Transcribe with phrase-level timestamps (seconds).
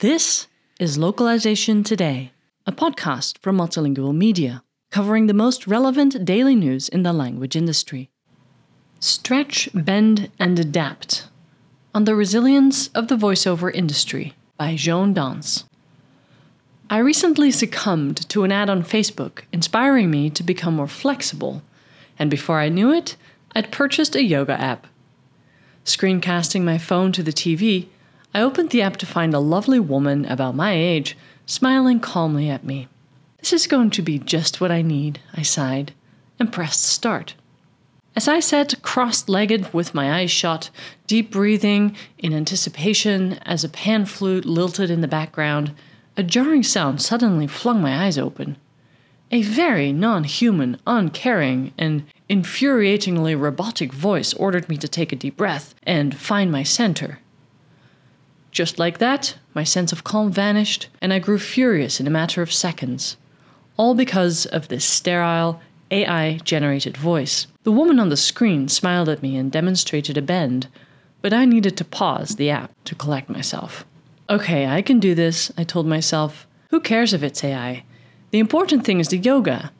[0.00, 2.32] This is Localization Today,
[2.66, 8.10] a podcast from Multilingual Media, covering the most relevant daily news in the language industry.
[9.00, 11.28] Stretch, Bend, and Adapt
[11.94, 15.64] on the Resilience of the Voiceover Industry by Joan Dans.
[16.90, 21.62] I recently succumbed to an ad on Facebook inspiring me to become more flexible,
[22.18, 23.16] and before I knew it,
[23.54, 24.86] I'd purchased a yoga app.
[25.84, 27.88] Screencasting my phone to the TV,
[28.32, 32.64] I opened the app to find a lovely woman about my age smiling calmly at
[32.64, 32.88] me.
[33.38, 35.92] This is going to be just what I need, I sighed,
[36.38, 37.34] and pressed start.
[38.14, 40.70] As I sat cross legged with my eyes shut,
[41.06, 45.74] deep breathing in anticipation as a pan flute lilted in the background,
[46.16, 48.56] a jarring sound suddenly flung my eyes open.
[49.30, 55.36] A very non human, uncaring, and infuriatingly robotic voice ordered me to take a deep
[55.36, 57.18] breath and find my center.
[58.50, 62.40] Just like that, my sense of calm vanished, and I grew furious in a matter
[62.40, 63.18] of seconds.
[63.76, 67.46] All because of this sterile, AI generated voice.
[67.64, 70.68] The woman on the screen smiled at me and demonstrated a bend,
[71.20, 73.84] but I needed to pause the app to collect myself.
[74.30, 76.46] Okay, I can do this, I told myself.
[76.70, 77.84] Who cares if it's AI?
[78.30, 79.70] The important thing is the yoga.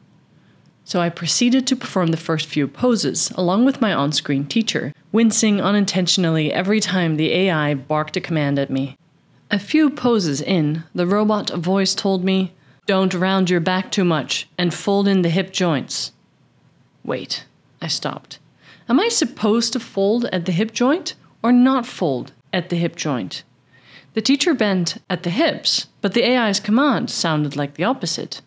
[0.85, 4.93] So I proceeded to perform the first few poses, along with my on screen teacher,
[5.11, 8.97] wincing unintentionally every time the AI barked a command at me.
[9.49, 12.53] A few poses in, the robot voice told me,
[12.85, 16.11] Don't round your back too much and fold in the hip joints.
[17.03, 17.45] Wait,
[17.81, 18.39] I stopped.
[18.89, 22.95] Am I supposed to fold at the hip joint or not fold at the hip
[22.95, 23.43] joint?
[24.13, 28.41] The teacher bent at the hips, but the AI's command sounded like the opposite.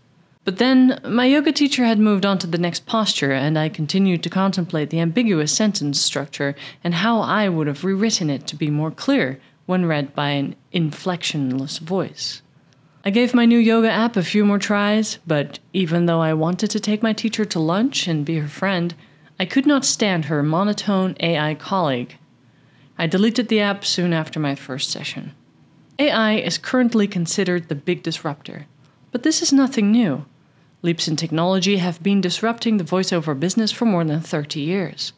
[0.46, 4.22] But then my yoga teacher had moved on to the next posture, and I continued
[4.22, 8.70] to contemplate the ambiguous sentence structure and how I would have rewritten it to be
[8.70, 12.42] more clear when read by an inflectionless voice.
[13.04, 16.70] I gave my new yoga app a few more tries, but even though I wanted
[16.70, 18.94] to take my teacher to lunch and be her friend,
[19.40, 22.18] I could not stand her monotone AI colleague.
[22.96, 25.34] I deleted the app soon after my first session.
[25.98, 28.66] AI is currently considered the big disruptor,
[29.10, 30.24] but this is nothing new.
[30.86, 35.12] Leaps in technology have been disrupting the voiceover business for more than 30 years.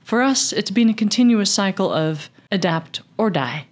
[0.00, 3.66] For us, it's been a continuous cycle of adapt or die.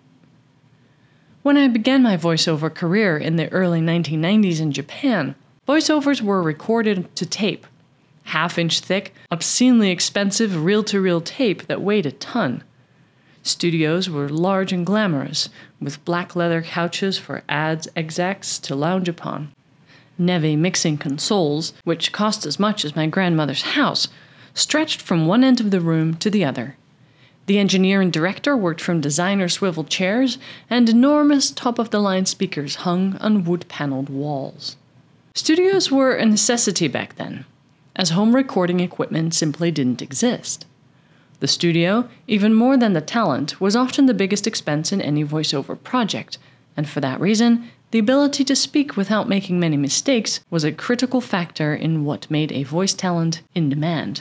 [1.43, 5.35] When I began my voiceover career in the early 1990s in Japan,
[5.67, 7.67] voiceovers were recorded to tape
[8.27, 12.63] half inch thick, obscenely expensive reel to reel tape that weighed a ton.
[13.43, 15.49] Studios were large and glamorous,
[15.81, 19.53] with black leather couches for ads execs to lounge upon.
[20.19, 24.09] Neve mixing consoles, which cost as much as my grandmother's house,
[24.55, 26.77] stretched from one end of the room to the other.
[27.47, 30.39] The engineer and director worked from designer swivel chairs,
[30.69, 34.77] and enormous top of the line speakers hung on wood paneled walls.
[35.35, 37.45] Studios were a necessity back then,
[37.95, 40.67] as home recording equipment simply didn't exist.
[41.39, 45.81] The studio, even more than the talent, was often the biggest expense in any voiceover
[45.81, 46.39] project,
[46.77, 51.23] and for that reason, the ability to speak without making many mistakes was a critical
[51.23, 54.21] factor in what made a voice talent in demand.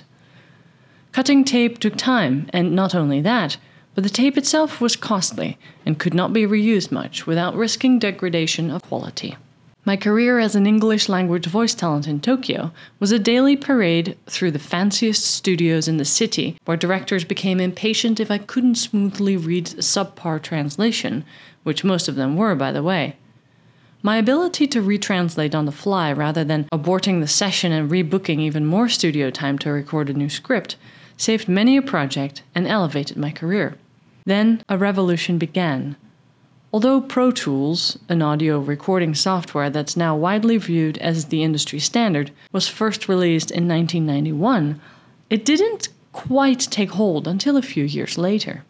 [1.11, 3.57] Cutting tape took time, and not only that,
[3.93, 8.71] but the tape itself was costly and could not be reused much without risking degradation
[8.71, 9.35] of quality.
[9.83, 12.71] My career as an English language voice talent in Tokyo
[13.01, 18.21] was a daily parade through the fanciest studios in the city, where directors became impatient
[18.21, 21.25] if I couldn't smoothly read a subpar translation,
[21.63, 23.17] which most of them were, by the way.
[24.05, 28.63] My ability to retranslate on the fly rather than aborting the session and rebooking even
[28.63, 30.75] more studio time to record a new script
[31.17, 33.73] saved many a project and elevated my career.
[34.23, 35.95] Then a revolution began.
[36.71, 42.29] Although Pro Tools, an audio recording software that's now widely viewed as the industry standard,
[42.51, 44.79] was first released in 1991,
[45.31, 48.65] it didn't quite take hold until a few years later.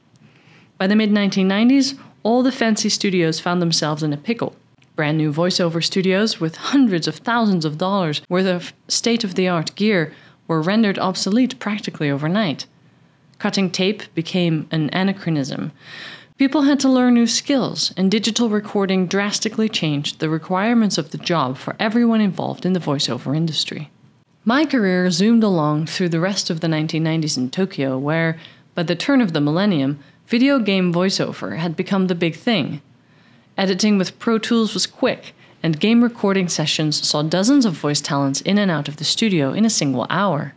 [0.77, 4.55] By the mid 1990s, all the fancy studios found themselves in a pickle.
[4.95, 9.47] Brand new voiceover studios with hundreds of thousands of dollars worth of state of the
[9.47, 10.13] art gear
[10.47, 12.65] were rendered obsolete practically overnight.
[13.37, 15.73] Cutting tape became an anachronism.
[16.37, 21.17] People had to learn new skills, and digital recording drastically changed the requirements of the
[21.17, 23.89] job for everyone involved in the voiceover industry.
[24.45, 28.37] My career zoomed along through the rest of the 1990s in Tokyo, where,
[28.75, 32.81] by the turn of the millennium, video game voiceover had become the big thing.
[33.57, 38.41] Editing with Pro Tools was quick, and game recording sessions saw dozens of voice talents
[38.41, 40.53] in and out of the studio in a single hour.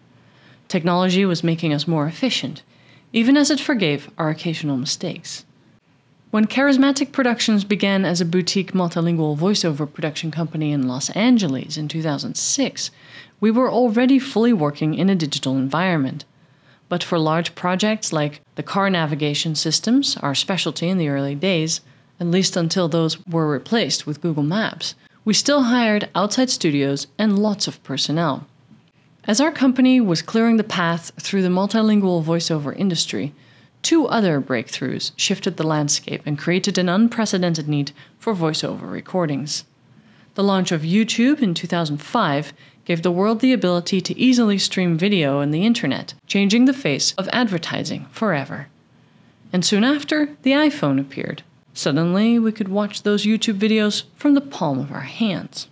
[0.67, 2.65] Technology was making us more efficient,
[3.13, 5.45] even as it forgave our occasional mistakes.
[6.33, 11.87] When Charismatic Productions began as a boutique multilingual voiceover production company in Los Angeles in
[11.87, 12.91] 2006,
[13.41, 16.25] we were already fully working in a digital environment.
[16.89, 21.81] But for large projects like the car navigation systems, our specialty in the early days,
[22.21, 24.95] at least until those were replaced with Google Maps,
[25.25, 28.47] we still hired outside studios and lots of personnel.
[29.25, 33.35] As our company was clearing the path through the multilingual voiceover industry,
[33.83, 39.65] Two other breakthroughs shifted the landscape and created an unprecedented need for voiceover recordings.
[40.35, 42.53] The launch of YouTube in 2005
[42.85, 47.15] gave the world the ability to easily stream video on the internet, changing the face
[47.15, 48.69] of advertising forever.
[49.53, 51.43] And soon after, the iPhone appeared.
[51.79, 55.69] Suddenly, we could watch those YouTube videos from the palm of our hands.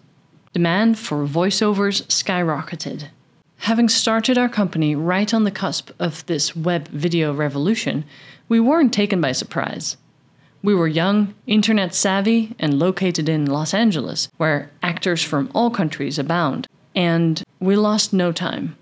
[0.52, 3.08] Demand for voiceovers skyrocketed,
[3.56, 8.04] Having started our company right on the cusp of this web video revolution,
[8.48, 9.96] we weren't taken by surprise.
[10.62, 16.20] We were young, internet savvy, and located in Los Angeles, where actors from all countries
[16.20, 18.76] abound, and we lost no time.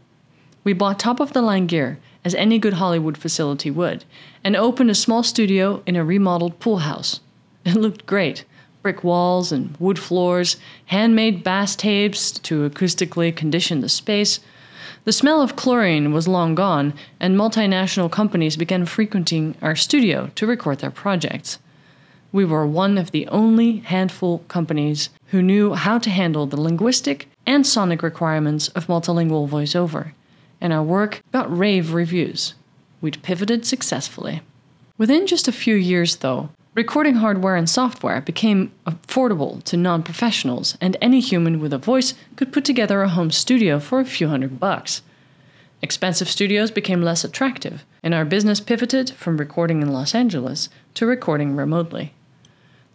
[0.63, 4.05] We bought top of the line gear, as any good Hollywood facility would,
[4.43, 7.21] and opened a small studio in a remodeled pool house.
[7.65, 8.45] It looked great
[8.83, 14.41] brick walls and wood floors, handmade bass traps to acoustically condition the space,
[15.05, 20.47] the smell of chlorine was long gone, and multinational companies began frequenting our studio to
[20.47, 21.59] record their projects.
[22.33, 27.29] We were one of the only handful companies who knew how to handle the linguistic
[27.47, 30.13] and sonic requirements of multilingual voiceover,
[30.65, 32.55] and our work got rave reviews.
[33.03, 34.41] We'd pivoted successfully.
[34.97, 40.79] Within just a few years, though, recording hardware and software became affordable to non professionals,
[40.81, 44.29] and any human with a voice could put together a home studio for a few
[44.29, 45.03] hundred bucks.
[45.83, 51.05] Expensive studios became less attractive, and our business pivoted from recording in Los Angeles to
[51.05, 52.15] recording remotely.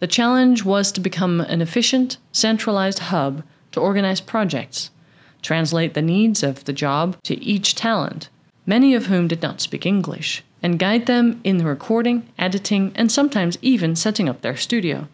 [0.00, 4.90] The challenge was to become an efficient, centralized hub to organize projects,
[5.42, 8.28] translate the needs of the job to each talent,
[8.66, 13.10] many of whom did not speak English and guide them in the recording, editing, and
[13.10, 15.08] sometimes even setting up their studio.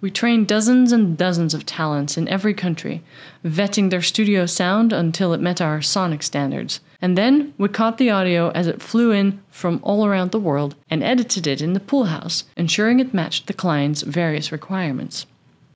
[0.00, 3.02] We trained dozens and dozens of talents in every country,
[3.44, 6.78] vetting their studio sound until it met our sonic standards.
[7.02, 10.76] And then we caught the audio as it flew in from all around the world
[10.88, 15.26] and edited it in the pool house, ensuring it matched the client's various requirements.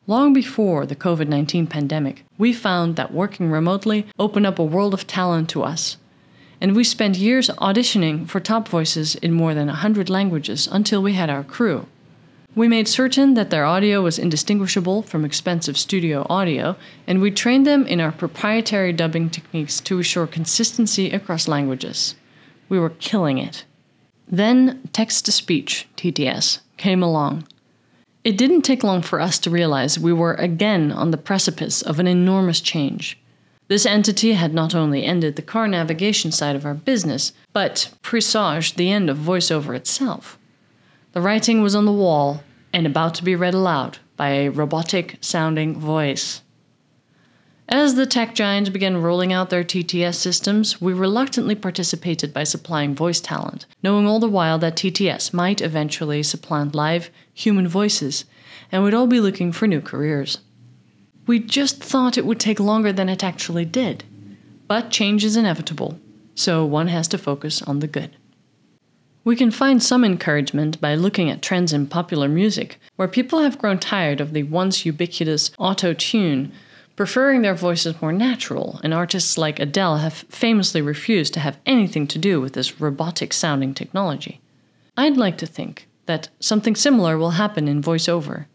[0.06, 4.94] Long before the COVID 19 pandemic, we found that working remotely opened up a world
[4.94, 5.96] of talent to us
[6.62, 11.14] and we spent years auditioning for top voices in more than 100 languages until we
[11.14, 11.86] had our crew.
[12.54, 17.66] We made certain that their audio was indistinguishable from expensive studio audio, and we trained
[17.66, 22.14] them in our proprietary dubbing techniques to assure consistency across languages.
[22.68, 23.64] We were killing it.
[24.28, 27.48] Then text to speech, TTS, came along.
[28.24, 31.98] It didn't take long for us to realize we were again on the precipice of
[31.98, 33.18] an enormous change.
[33.66, 38.76] This entity had not only ended the car navigation side of our business, but presaged
[38.76, 40.38] the end of voiceover itself.
[41.12, 45.18] The writing was on the wall and about to be read aloud by a robotic
[45.20, 46.41] sounding voice.
[47.72, 52.94] As the tech giants began rolling out their TTS systems, we reluctantly participated by supplying
[52.94, 58.26] voice talent, knowing all the while that TTS might eventually supplant live, human voices,
[58.70, 60.40] and we'd all be looking for new careers.
[61.26, 64.04] We just thought it would take longer than it actually did.
[64.68, 65.98] But change is inevitable,
[66.34, 68.14] so one has to focus on the good.
[69.24, 73.56] We can find some encouragement by looking at trends in popular music, where people have
[73.56, 76.52] grown tired of the once ubiquitous auto tune,
[76.96, 82.06] preferring their voices more natural, and artists like Adele have famously refused to have anything
[82.08, 84.40] to do with this robotic sounding technology.
[84.96, 88.46] I'd like to think that something similar will happen in voiceover.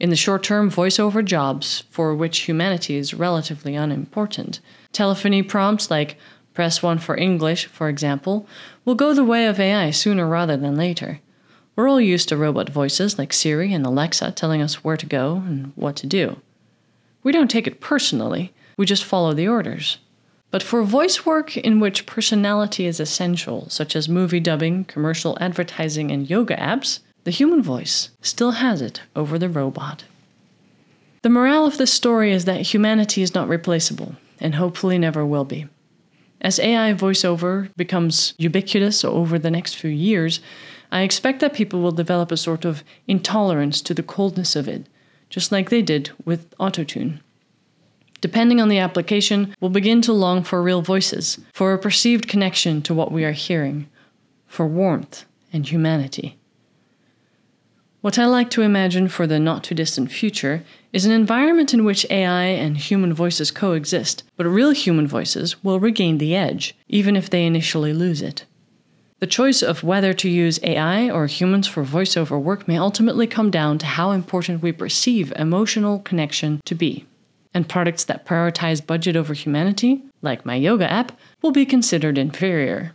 [0.00, 4.60] In the short term, voiceover jobs, for which humanity is relatively unimportant,
[4.92, 6.16] telephony prompts like
[6.54, 8.46] press 1 for English, for example,
[8.84, 11.20] will go the way of AI sooner rather than later.
[11.76, 15.42] We're all used to robot voices like Siri and Alexa telling us where to go
[15.46, 16.40] and what to do.
[17.28, 19.98] We don't take it personally, we just follow the orders.
[20.50, 26.10] But for voice work in which personality is essential, such as movie dubbing, commercial advertising,
[26.10, 30.04] and yoga apps, the human voice still has it over the robot.
[31.20, 35.44] The morale of this story is that humanity is not replaceable, and hopefully never will
[35.44, 35.66] be.
[36.40, 40.40] As AI voiceover becomes ubiquitous over the next few years,
[40.90, 44.86] I expect that people will develop a sort of intolerance to the coldness of it,
[45.30, 47.20] just like they did with autotune.
[48.20, 52.82] Depending on the application, we'll begin to long for real voices, for a perceived connection
[52.82, 53.88] to what we are hearing,
[54.46, 56.36] for warmth and humanity.
[58.00, 61.84] What I like to imagine for the not too distant future is an environment in
[61.84, 67.16] which AI and human voices coexist, but real human voices will regain the edge, even
[67.16, 68.44] if they initially lose it.
[69.20, 73.50] The choice of whether to use AI or humans for voiceover work may ultimately come
[73.50, 77.04] down to how important we perceive emotional connection to be.
[77.52, 81.10] And products that prioritize budget over humanity, like my yoga app,
[81.42, 82.94] will be considered inferior.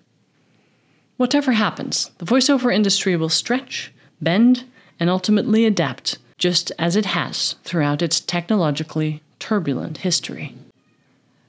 [1.18, 4.64] Whatever happens, the voiceover industry will stretch, bend,
[5.02, 10.56] and ultimately adapt, just as it has throughout its technologically turbulent history.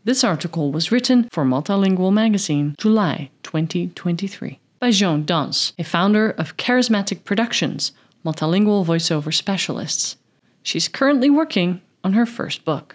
[0.02, 6.58] This article was written for Multilingual Magazine, July 2023 by Joan Dans, a founder of
[6.58, 10.18] Charismatic Productions, multilingual voiceover specialists.
[10.62, 12.94] She's currently working on her first book.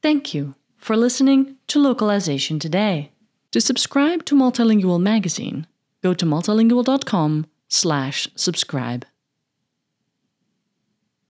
[0.00, 3.10] Thank you for listening to Localization Today.
[3.50, 5.66] To subscribe to Multilingual Magazine,
[6.04, 9.04] go to multilingual.com slash subscribe.